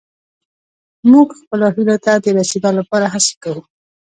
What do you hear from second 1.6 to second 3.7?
هيلو ته د رسيدا لپاره هڅې کوو.